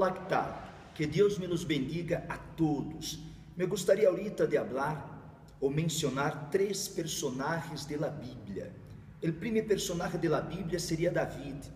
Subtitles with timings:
[0.00, 0.12] Olá,
[0.94, 3.18] que Deus me nos bendiga a todos.
[3.56, 8.72] Me gostaria ahorita de falar ou mencionar três personagens da Bíblia.
[9.20, 11.68] O primeiro personagem da Bíblia seria David.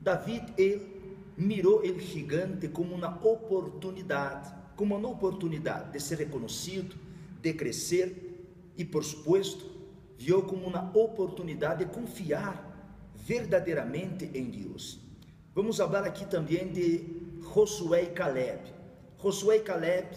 [0.00, 6.94] David, ele mirou o gigante como uma oportunidade, como uma oportunidade de ser reconhecido,
[7.42, 8.46] de crescer
[8.76, 9.68] e, por supuesto,
[10.16, 15.00] viu como uma oportunidade de confiar verdadeiramente em Deus.
[15.52, 18.60] Vamos falar aqui também de Josué e Caleb.
[19.22, 20.08] Josué e Caleb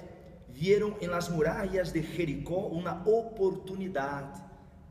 [0.49, 4.41] vieram em las muralhas de Jericó uma oportunidade.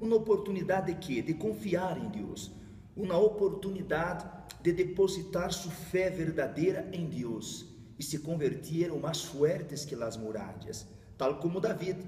[0.01, 1.23] Uma oportunidade de quê?
[1.23, 2.51] De confiar em Deus.
[2.97, 4.25] Uma oportunidade
[4.63, 7.67] de depositar sua fé verdadeira em Deus
[7.99, 11.99] e se converteram mais fortes que as muralhas, tal como David.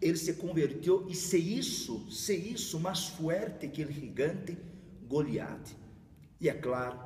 [0.00, 4.56] Ele se converteu e se isso, se isso mais forte que o gigante
[5.06, 5.76] Goliat.
[6.40, 6.98] E é claro,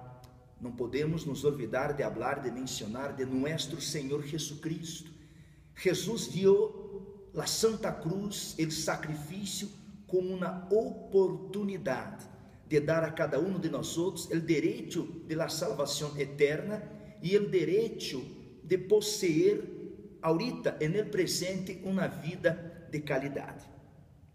[0.65, 5.11] não podemos nos olvidar de falar, de mencionar de nosso Senhor Jesucristo.
[5.77, 9.69] Jesus viu a Santa Cruz, o sacrifício,
[10.07, 12.25] como uma oportunidade
[12.67, 16.83] de dar a cada um de nós outros o direito de la salvação eterna
[17.21, 18.25] e o direito
[18.63, 19.63] de possuir
[20.23, 23.67] ahorita, en el presente, uma vida de qualidade.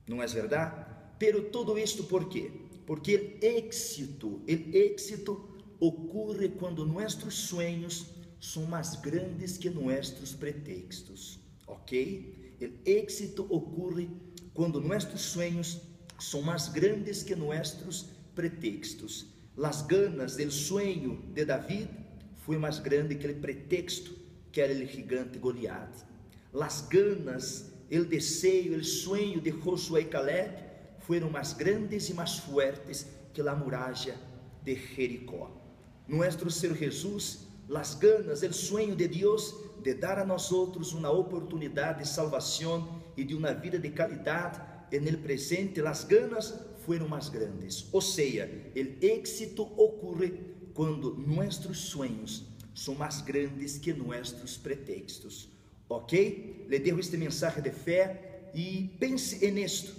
[0.07, 0.85] Não é verdade?
[1.17, 2.51] Pero todo isto por quê?
[2.85, 5.48] Porque o êxito, o êxito
[5.79, 8.07] ocorre quando nossos sonhos
[8.39, 12.55] são mais grandes que nossos pretextos, ok?
[12.61, 14.09] O êxito ocorre
[14.53, 15.81] quando nossos sonhos
[16.19, 19.27] são mais grandes que nossos pretextos.
[19.55, 21.89] Las ganas del sueño de David
[22.37, 24.15] foi mais grande que o pretexto
[24.51, 26.05] que era o gigante Goliat.
[26.53, 30.53] Las ganas, o desejo, o sonho de Josué e Caleb
[30.99, 34.17] foram mais grandes e mais fortes que a muralha
[34.63, 35.68] de Jericó.
[36.09, 41.11] Nuestro Senhor Jesus, las ganas, o sonho de Deus de dar a nós outros uma
[41.11, 44.59] oportunidade de salvação e de uma vida de qualidade
[44.91, 47.87] en el presente, las ganas foram mais grandes.
[47.91, 50.33] Ou seja, o éxito ocorre
[50.73, 52.43] quando nossos sonhos
[52.73, 55.47] são mais grandes que nossos pretextos.
[55.87, 56.65] Ok?
[56.67, 59.93] Le dejo este mensaje de fé e pense en esto.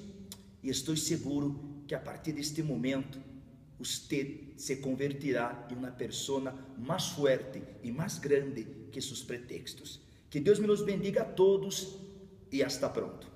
[0.60, 3.29] E estou seguro que a partir deste momento
[3.80, 10.00] você se convertirá em uma pessoa mais forte e mais grande que seus pretextos.
[10.28, 11.96] Que Deus me nos bendiga a todos
[12.52, 13.26] e hasta pronto.